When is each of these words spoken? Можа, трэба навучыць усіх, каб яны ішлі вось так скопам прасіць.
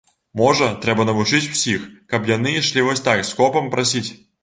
Можа, 0.39 0.69
трэба 0.85 1.05
навучыць 1.09 1.43
усіх, 1.53 1.85
каб 2.15 2.21
яны 2.35 2.57
ішлі 2.65 2.89
вось 2.91 3.07
так 3.13 3.25
скопам 3.33 3.73
прасіць. 3.79 4.09